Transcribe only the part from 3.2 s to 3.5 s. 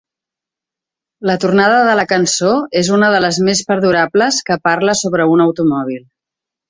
les